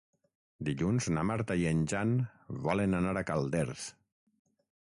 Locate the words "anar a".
3.03-3.27